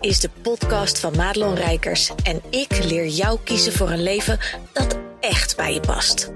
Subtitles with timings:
[0.00, 4.38] is de podcast van Madelon Rijkers en ik leer jou kiezen voor een leven
[4.72, 6.32] dat echt bij je past.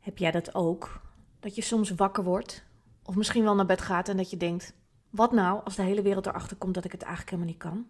[0.00, 1.00] Heb jij dat ook?
[1.40, 2.64] Dat je soms wakker wordt,
[3.04, 4.74] of misschien wel naar bed gaat en dat je denkt:
[5.10, 7.86] wat nou als de hele wereld erachter komt dat ik het eigenlijk helemaal niet kan?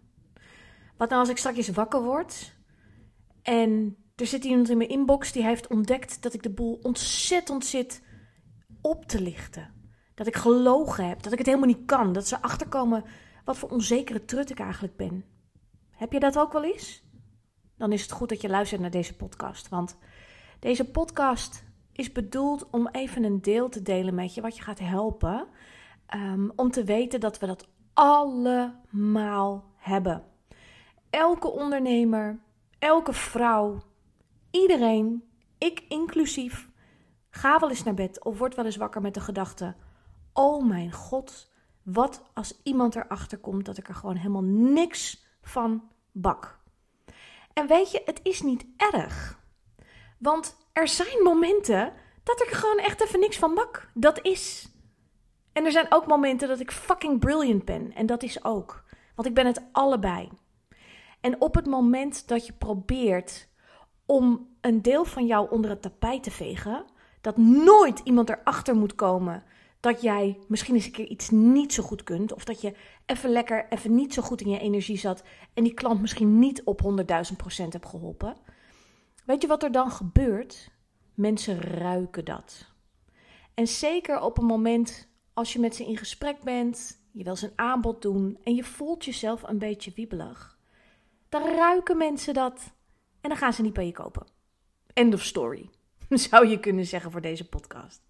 [0.97, 2.55] Wat nou als ik straks wakker word
[3.41, 7.65] en er zit iemand in mijn inbox die heeft ontdekt dat ik de boel ontzettend
[7.65, 8.01] zit
[8.81, 9.73] op te lichten?
[10.13, 13.03] Dat ik gelogen heb, dat ik het helemaal niet kan, dat ze achterkomen
[13.45, 15.25] wat voor onzekere trut ik eigenlijk ben.
[15.91, 17.03] Heb je dat ook wel eens?
[17.77, 19.97] Dan is het goed dat je luistert naar deze podcast, want
[20.59, 21.63] deze podcast
[21.93, 25.47] is bedoeld om even een deel te delen met je wat je gaat helpen.
[26.15, 30.23] Um, om te weten dat we dat allemaal hebben.
[31.09, 32.39] Elke ondernemer,
[32.79, 33.81] elke vrouw,
[34.51, 35.23] iedereen,
[35.57, 36.69] ik inclusief,
[37.29, 39.75] ga wel eens naar bed of word wel eens wakker met de gedachte:
[40.33, 41.51] Oh mijn god,
[41.83, 46.59] wat als iemand erachter komt dat ik er gewoon helemaal niks van bak.
[47.53, 49.39] En weet je, het is niet erg.
[50.19, 51.93] Want er zijn momenten
[52.23, 53.89] dat ik gewoon echt even niks van bak.
[53.93, 54.67] Dat is.
[55.53, 57.93] En er zijn ook momenten dat ik fucking brilliant ben.
[57.93, 58.83] En dat is ook.
[59.15, 60.29] Want ik ben het allebei.
[61.21, 63.47] En op het moment dat je probeert
[64.05, 66.85] om een deel van jou onder het tapijt te vegen,
[67.21, 69.43] dat nooit iemand erachter moet komen
[69.79, 72.73] dat jij misschien eens een keer iets niet zo goed kunt, of dat je
[73.05, 76.63] even lekker, even niet zo goed in je energie zat en die klant misschien niet
[76.63, 78.35] op 100.000% hebt geholpen.
[79.25, 80.71] Weet je wat er dan gebeurt?
[81.13, 82.71] Mensen ruiken dat.
[83.53, 87.45] En zeker op een moment als je met ze in gesprek bent, je wil ze
[87.45, 90.57] een aanbod doen en je voelt jezelf een beetje wiebelig,
[91.29, 92.73] dan ruiken mensen dat
[93.21, 94.27] en dan gaan ze niet bij je kopen.
[94.93, 95.69] End of story,
[96.09, 98.01] zou je kunnen zeggen voor deze podcast.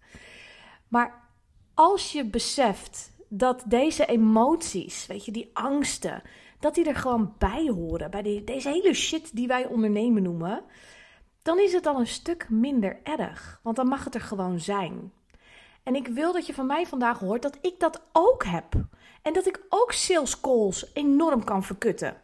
[0.88, 1.28] Maar
[1.74, 6.22] als je beseft dat deze emoties, weet je, die angsten,
[6.60, 10.64] dat die er gewoon bij horen, bij deze hele shit die wij ondernemen noemen,
[11.44, 13.60] dan is het al een stuk minder erg.
[13.62, 15.12] Want dan mag het er gewoon zijn.
[15.82, 18.74] En ik wil dat je van mij vandaag hoort dat ik dat ook heb.
[19.22, 22.16] En dat ik ook sales calls enorm kan verkutten.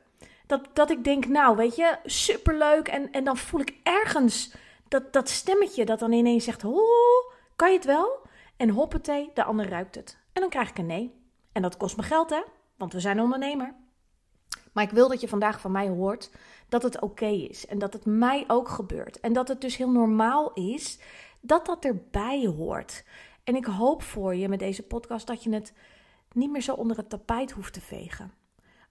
[0.46, 2.88] Dat, dat ik denk, nou weet je, superleuk.
[2.88, 4.54] En, en dan voel ik ergens
[4.88, 8.18] dat, dat stemmetje dat dan ineens zegt, oh, kan je het wel?
[8.56, 10.18] En hoppatee, de ander ruikt het.
[10.32, 11.14] En dan krijg ik een nee.
[11.52, 12.42] En dat kost me geld hè,
[12.76, 13.74] want we zijn ondernemer.
[14.72, 16.30] Maar ik wil dat je vandaag van mij hoort
[16.70, 19.20] dat het oké is en dat het mij ook gebeurt.
[19.20, 20.98] En dat het dus heel normaal is
[21.40, 23.04] dat dat erbij hoort.
[23.44, 25.72] En ik hoop voor je met deze podcast dat je het
[26.32, 28.32] niet meer zo onder het tapijt hoeft te vegen.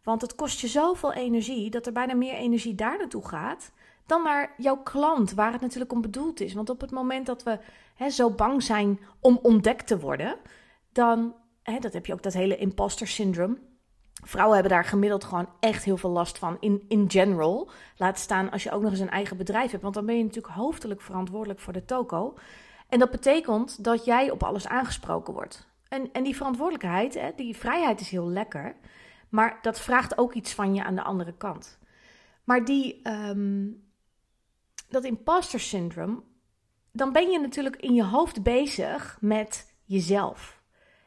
[0.04, 3.72] Want het kost je zoveel energie dat er bijna meer energie daar naartoe gaat
[4.10, 6.54] dan naar jouw klant, waar het natuurlijk om bedoeld is.
[6.54, 7.60] Want op het moment dat we
[7.96, 10.38] hè, zo bang zijn om ontdekt te worden,
[10.92, 13.58] dan, hè, dat heb je ook dat hele imposter syndroom.
[14.24, 17.70] Vrouwen hebben daar gemiddeld gewoon echt heel veel last van in, in general.
[17.98, 19.84] Laat staan als je ook nog eens een eigen bedrijf hebt.
[19.84, 22.38] Want dan ben je natuurlijk hoofdelijk verantwoordelijk voor de toko.
[22.90, 25.68] En dat betekent dat jij op alles aangesproken wordt.
[25.88, 28.76] En, en die verantwoordelijkheid, hè, die vrijheid is heel lekker.
[29.30, 31.78] Maar dat vraagt ook iets van je aan de andere kant.
[32.44, 33.84] Maar die, um,
[34.90, 36.22] dat imposter syndrome,
[36.92, 40.62] dan ben je natuurlijk in je hoofd bezig met jezelf.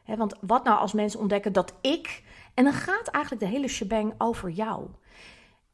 [0.04, 2.22] want wat nou als mensen ontdekken dat ik
[2.54, 4.88] en dan gaat eigenlijk de hele shebang over jou.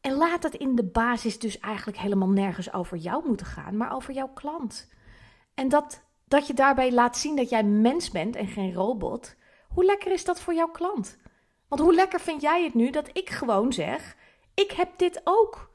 [0.01, 3.93] En laat het in de basis dus eigenlijk helemaal nergens over jou moeten gaan, maar
[3.95, 4.89] over jouw klant.
[5.55, 9.37] En dat, dat je daarbij laat zien dat jij mens bent en geen robot.
[9.69, 11.19] Hoe lekker is dat voor jouw klant?
[11.69, 14.17] Want hoe lekker vind jij het nu dat ik gewoon zeg:
[14.55, 15.71] Ik heb dit ook.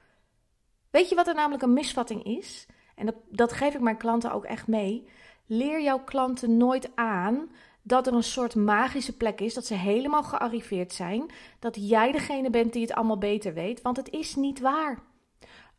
[0.89, 2.67] Weet je wat er namelijk een misvatting is?
[2.95, 5.07] En dat, dat geef ik mijn klanten ook echt mee.
[5.45, 7.49] Leer jouw klanten nooit aan
[7.85, 12.49] dat er een soort magische plek is, dat ze helemaal gearriveerd zijn, dat jij degene
[12.49, 14.99] bent die het allemaal beter weet, want het is niet waar.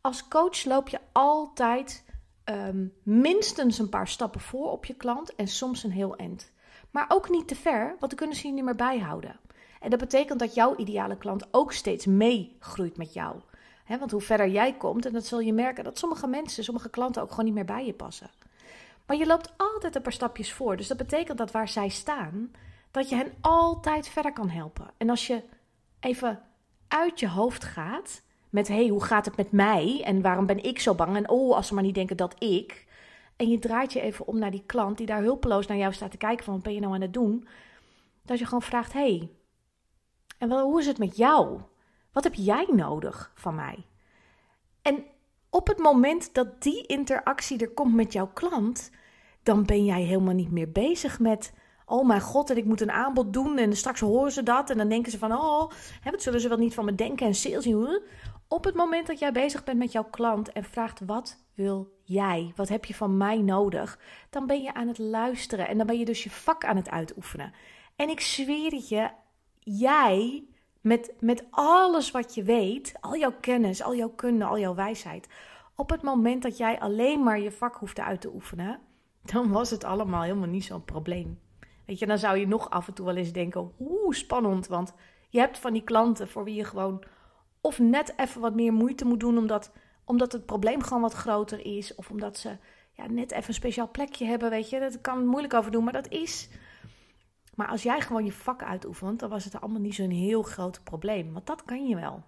[0.01, 2.05] Als coach loop je altijd
[2.45, 6.51] um, minstens een paar stappen voor op je klant en soms een heel eind.
[6.91, 9.39] Maar ook niet te ver, want dan kunnen ze je niet meer bijhouden.
[9.79, 13.35] En dat betekent dat jouw ideale klant ook steeds meegroeit met jou.
[13.87, 17.21] want hoe verder jij komt, en dat zul je merken, dat sommige mensen, sommige klanten
[17.21, 18.29] ook gewoon niet meer bij je passen.
[19.05, 20.77] Maar je loopt altijd een paar stapjes voor.
[20.77, 22.51] Dus dat betekent dat waar zij staan,
[22.91, 24.91] dat je hen altijd verder kan helpen.
[24.97, 25.43] En als je
[25.99, 26.41] even
[26.87, 30.01] uit je hoofd gaat met: hé, hey, hoe gaat het met mij?
[30.05, 31.15] En waarom ben ik zo bang?
[31.15, 32.87] En oh, als ze maar niet denken dat ik.
[33.35, 36.11] En je draait je even om naar die klant die daar hulpeloos naar jou staat
[36.11, 37.47] te kijken: van wat ben je nou aan het doen?
[38.21, 39.29] Dat je gewoon vraagt: hey,
[40.37, 41.59] en wel, hoe is het met jou?
[42.11, 43.85] Wat heb jij nodig van mij?
[44.81, 45.03] En
[45.55, 48.91] op het moment dat die interactie er komt met jouw klant,
[49.43, 51.53] dan ben jij helemaal niet meer bezig met.
[51.85, 54.77] Oh mijn god, en ik moet een aanbod doen en straks horen ze dat en
[54.77, 55.71] dan denken ze van, oh,
[56.01, 57.67] hè, wat zullen ze wel niet van me denken en sales.
[58.47, 62.53] Op het moment dat jij bezig bent met jouw klant en vraagt wat wil jij,
[62.55, 63.99] wat heb je van mij nodig,
[64.29, 66.89] dan ben je aan het luisteren en dan ben je dus je vak aan het
[66.89, 67.53] uitoefenen.
[67.95, 69.09] En ik zweer het je,
[69.59, 70.43] jij
[70.85, 75.27] met, met alles wat je weet, al jouw kennis, al jouw kunde, al jouw wijsheid.
[75.75, 78.79] Op het moment dat jij alleen maar je vak hoeft uit te oefenen,
[79.21, 81.39] dan was het allemaal helemaal niet zo'n probleem.
[81.85, 84.67] Weet je, dan zou je nog af en toe wel eens denken: oeh, spannend.
[84.67, 84.93] Want
[85.29, 87.03] je hebt van die klanten voor wie je gewoon
[87.61, 89.71] of net even wat meer moeite moet doen, omdat,
[90.03, 91.95] omdat het probleem gewoon wat groter is.
[91.95, 92.57] Of omdat ze
[92.91, 94.49] ja, net even een speciaal plekje hebben.
[94.49, 96.49] Weet je, dat kan moeilijk over doen, maar dat is.
[97.55, 100.83] Maar als jij gewoon je vak uitoefent, dan was het allemaal niet zo'n heel groot
[100.83, 101.33] probleem.
[101.33, 102.23] Want dat kan je wel.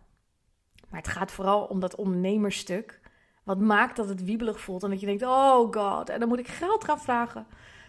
[0.90, 3.00] Maar het gaat vooral om dat ondernemersstuk.
[3.44, 6.40] Wat maakt dat het wiebelig voelt en dat je denkt: oh god, en dan moet
[6.40, 7.48] ik geld gaan vragen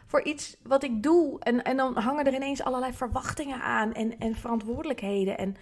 [0.08, 1.38] voor iets wat ik doe.
[1.40, 5.38] En, en dan hangen er ineens allerlei verwachtingen aan en, en verantwoordelijkheden.
[5.38, 5.56] En,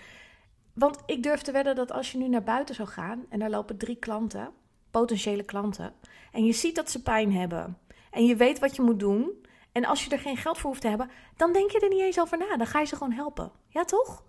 [0.73, 3.51] want ik durf te wedden dat als je nu naar buiten zou gaan en daar
[3.51, 4.51] lopen drie klanten,
[4.91, 5.93] potentiële klanten,
[6.33, 7.79] en je ziet dat ze pijn hebben
[8.11, 9.46] en je weet wat je moet doen,
[9.77, 12.01] en als je er geen geld voor hoeft te hebben, dan denk je er niet
[12.01, 12.57] eens over na.
[12.57, 13.53] Dan ga je ze gewoon helpen.
[13.69, 14.25] Ja, toch?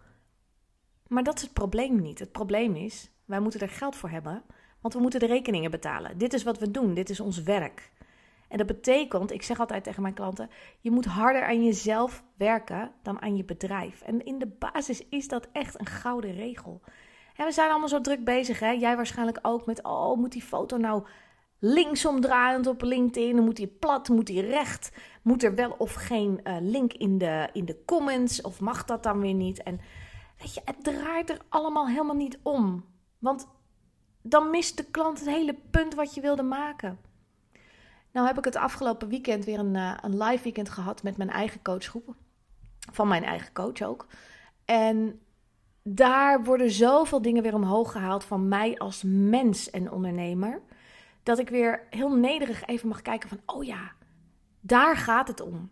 [1.07, 2.19] Maar dat is het probleem niet.
[2.19, 4.43] Het probleem is, wij moeten er geld voor hebben,
[4.81, 6.17] want we moeten de rekeningen betalen.
[6.17, 7.91] Dit is wat we doen, dit is ons werk.
[8.47, 10.49] En dat betekent, ik zeg altijd tegen mijn klanten,
[10.79, 14.01] je moet harder aan jezelf werken dan aan je bedrijf.
[14.01, 16.81] En in de basis is dat echt een gouden regel.
[17.35, 18.71] En we zijn allemaal zo druk bezig, hè?
[18.71, 21.03] jij waarschijnlijk ook, met, oh, moet die foto nou
[21.59, 23.43] linksomdraaiend op LinkedIn?
[23.43, 24.09] Moet die plat?
[24.09, 24.91] Moet die recht?
[25.27, 28.41] Moet er wel of geen uh, link in de, in de comments?
[28.41, 29.63] Of mag dat dan weer niet?
[29.63, 29.79] En
[30.37, 32.85] weet je, het draait er allemaal helemaal niet om.
[33.19, 33.47] Want
[34.21, 36.99] dan mist de klant het hele punt wat je wilde maken.
[38.11, 41.29] Nou heb ik het afgelopen weekend weer een, uh, een live weekend gehad met mijn
[41.29, 42.15] eigen coachgroep.
[42.91, 44.07] Van mijn eigen coach ook.
[44.65, 45.19] En
[45.83, 50.61] daar worden zoveel dingen weer omhoog gehaald van mij als mens en ondernemer
[51.23, 53.95] dat ik weer heel nederig even mag kijken van, oh ja,
[54.59, 55.71] daar gaat het om.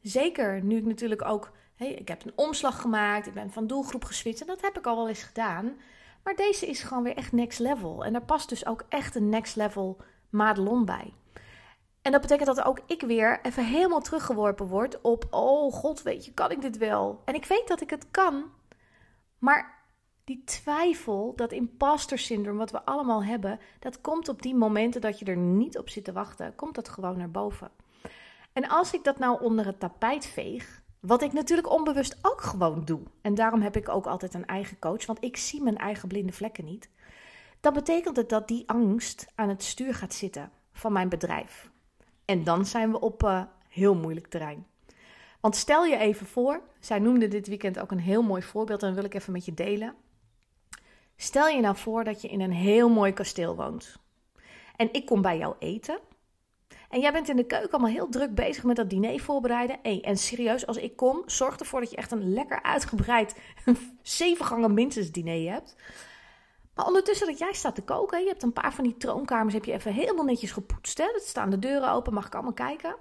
[0.00, 4.04] Zeker nu ik natuurlijk ook, hey, ik heb een omslag gemaakt, ik ben van doelgroep
[4.04, 5.76] geswitcht en dat heb ik al wel eens gedaan.
[6.22, 8.04] Maar deze is gewoon weer echt next level.
[8.04, 10.00] En daar past dus ook echt een next level
[10.30, 11.14] madelon bij.
[12.02, 16.24] En dat betekent dat ook ik weer even helemaal teruggeworpen word op, oh god, weet
[16.24, 17.22] je, kan ik dit wel?
[17.24, 18.44] En ik weet dat ik het kan,
[19.38, 19.80] maar
[20.24, 25.18] die twijfel, dat imposter syndroom wat we allemaal hebben, dat komt op die momenten dat
[25.18, 27.70] je er niet op zit te wachten, komt dat gewoon naar boven.
[28.52, 32.84] En als ik dat nou onder het tapijt veeg, wat ik natuurlijk onbewust ook gewoon
[32.84, 36.08] doe, en daarom heb ik ook altijd een eigen coach, want ik zie mijn eigen
[36.08, 36.90] blinde vlekken niet,
[37.60, 41.70] dan betekent het dat die angst aan het stuur gaat zitten van mijn bedrijf.
[42.24, 44.66] En dan zijn we op uh, heel moeilijk terrein.
[45.40, 48.94] Want stel je even voor, zij noemde dit weekend ook een heel mooi voorbeeld en
[48.94, 49.94] wil ik even met je delen.
[51.16, 53.96] Stel je nou voor dat je in een heel mooi kasteel woont.
[54.76, 55.98] En ik kom bij jou eten.
[56.92, 59.78] En jij bent in de keuken allemaal heel druk bezig met dat diner voorbereiden.
[59.82, 63.34] Hey, en serieus, als ik kom, zorg ervoor dat je echt een lekker uitgebreid
[64.02, 65.76] zeven gangen minstens diner hebt.
[66.74, 69.64] Maar ondertussen dat jij staat te koken, je hebt een paar van die troonkamers, heb
[69.64, 70.98] je even helemaal netjes gepoetst.
[70.98, 71.04] Hè?
[71.04, 72.96] Er staan de deuren open, mag ik allemaal kijken.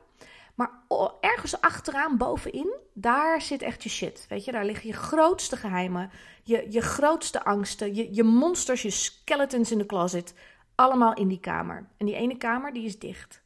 [0.56, 0.72] Maar
[1.20, 4.26] ergens achteraan, bovenin, daar zit echt je shit.
[4.30, 6.12] Weet je, daar liggen je grootste geheimen,
[6.44, 10.34] je, je grootste angsten, je, je monsters, je skeletons in de closet.
[10.76, 11.88] Allemaal in die kamer.
[11.98, 13.41] En die ene kamer, die is dicht.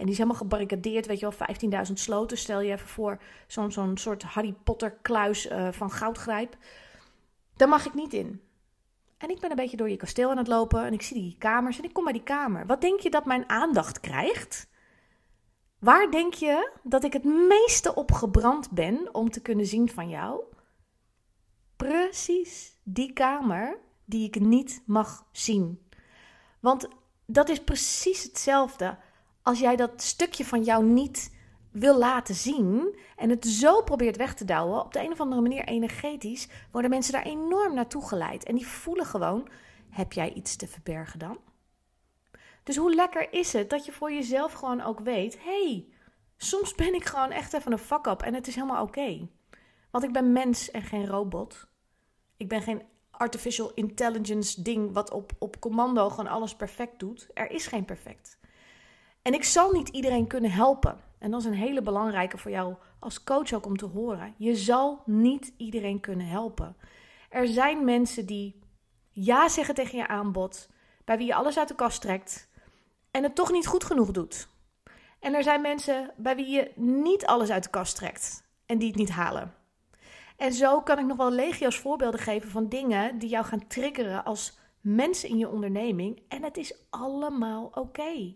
[0.00, 2.38] En die is helemaal gebarricadeerd, weet je wel, 15.000 sloten.
[2.38, 6.56] Stel je even voor, zo'n soort Harry Potter kluis uh, van goudgrijp.
[7.56, 8.40] Daar mag ik niet in.
[9.18, 11.36] En ik ben een beetje door je kasteel aan het lopen en ik zie die
[11.38, 12.66] kamers en ik kom bij die kamer.
[12.66, 14.68] Wat denk je dat mijn aandacht krijgt?
[15.78, 20.08] Waar denk je dat ik het meeste op gebrand ben om te kunnen zien van
[20.08, 20.42] jou?
[21.76, 25.88] Precies die kamer die ik niet mag zien.
[26.60, 26.88] Want
[27.26, 28.98] dat is precies hetzelfde
[29.42, 31.38] als jij dat stukje van jou niet
[31.70, 35.40] wil laten zien en het zo probeert weg te douwen, op de een of andere
[35.40, 38.44] manier energetisch, worden mensen daar enorm naartoe geleid.
[38.44, 39.48] En die voelen gewoon:
[39.90, 41.38] heb jij iets te verbergen dan?
[42.62, 45.86] Dus hoe lekker is het dat je voor jezelf gewoon ook weet: hey,
[46.36, 49.28] soms ben ik gewoon echt even een fuck up en het is helemaal oké.
[49.90, 51.68] Want ik ben mens en geen robot.
[52.36, 57.28] Ik ben geen artificial intelligence ding wat op, op commando gewoon alles perfect doet.
[57.34, 58.39] Er is geen perfect.
[59.22, 61.00] En ik zal niet iedereen kunnen helpen.
[61.18, 64.34] En dat is een hele belangrijke voor jou als coach ook om te horen.
[64.36, 66.76] Je zal niet iedereen kunnen helpen.
[67.28, 68.58] Er zijn mensen die
[69.10, 70.68] ja zeggen tegen je aanbod,
[71.04, 72.48] bij wie je alles uit de kast trekt
[73.10, 74.48] en het toch niet goed genoeg doet.
[75.18, 78.88] En er zijn mensen bij wie je niet alles uit de kast trekt en die
[78.88, 79.54] het niet halen.
[80.36, 84.24] En zo kan ik nog wel legio's voorbeelden geven van dingen die jou gaan triggeren
[84.24, 86.22] als mensen in je onderneming.
[86.28, 88.34] En het is allemaal oké.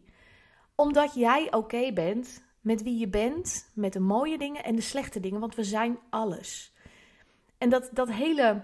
[0.75, 5.21] Omdat jij oké bent met wie je bent, met de mooie dingen en de slechte
[5.21, 6.73] dingen, want we zijn alles.
[7.59, 8.63] En dat, dat hele,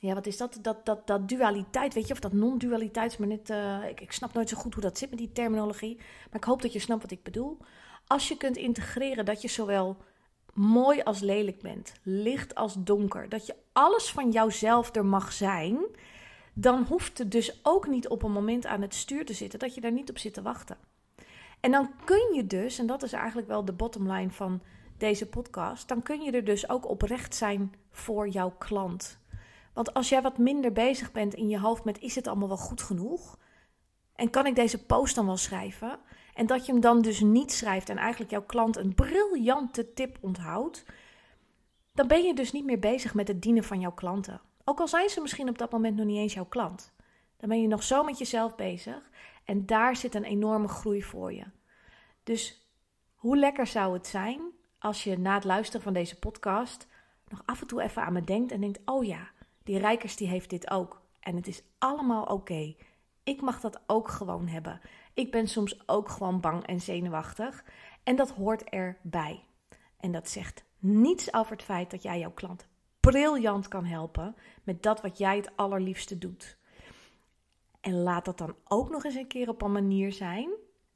[0.00, 0.58] ja, wat is dat?
[0.62, 4.32] Dat, dat, dat dualiteit, weet je, of dat non-dualiteit, maar net, uh, ik, ik snap
[4.32, 5.96] nooit zo goed hoe dat zit met die terminologie.
[5.96, 7.58] Maar ik hoop dat je snapt wat ik bedoel.
[8.06, 9.96] Als je kunt integreren dat je zowel
[10.54, 15.78] mooi als lelijk bent, licht als donker, dat je alles van jouzelf er mag zijn,
[16.52, 19.74] dan hoeft het dus ook niet op een moment aan het stuur te zitten dat
[19.74, 20.76] je daar niet op zit te wachten.
[21.60, 24.62] En dan kun je dus, en dat is eigenlijk wel de bottom line van
[24.98, 29.18] deze podcast, dan kun je er dus ook oprecht zijn voor jouw klant.
[29.72, 32.56] Want als jij wat minder bezig bent in je hoofd met is het allemaal wel
[32.56, 33.38] goed genoeg?
[34.14, 35.98] En kan ik deze post dan wel schrijven?
[36.34, 40.18] En dat je hem dan dus niet schrijft en eigenlijk jouw klant een briljante tip
[40.20, 40.84] onthoudt,
[41.92, 44.40] dan ben je dus niet meer bezig met het dienen van jouw klanten.
[44.64, 46.92] Ook al zijn ze misschien op dat moment nog niet eens jouw klant.
[47.38, 49.10] Dan ben je nog zo met jezelf bezig
[49.44, 51.44] en daar zit een enorme groei voor je.
[52.22, 52.70] Dus
[53.14, 54.40] hoe lekker zou het zijn
[54.78, 56.86] als je na het luisteren van deze podcast
[57.28, 59.30] nog af en toe even aan me denkt en denkt: oh ja,
[59.62, 61.02] die Rijkers die heeft dit ook.
[61.20, 62.74] En het is allemaal oké.
[63.22, 64.80] Ik mag dat ook gewoon hebben.
[65.14, 67.64] Ik ben soms ook gewoon bang en zenuwachtig.
[68.02, 69.44] En dat hoort erbij.
[69.96, 72.68] En dat zegt niets over het feit dat jij jouw klant
[73.00, 76.57] briljant kan helpen met dat wat jij het allerliefste doet.
[77.80, 80.50] En laat dat dan ook nog eens een keer op een manier zijn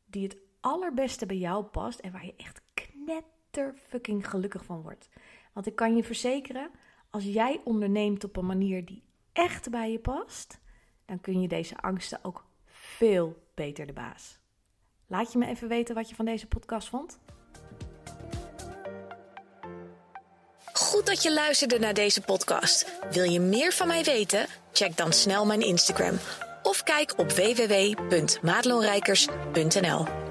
[0.04, 5.08] die het allerbeste bij jou past en waar je echt knetter fucking gelukkig van wordt.
[5.52, 6.70] Want ik kan je verzekeren,
[7.10, 10.60] als jij onderneemt op een manier die echt bij je past,
[11.04, 14.38] dan kun je deze angsten ook veel beter de baas.
[15.06, 17.18] Laat je me even weten wat je van deze podcast vond.
[20.72, 23.00] Goed dat je luisterde naar deze podcast.
[23.10, 24.46] Wil je meer van mij weten?
[24.72, 26.18] Check dan snel mijn Instagram
[26.72, 30.21] of kijk op www.madelonrijkers.nl.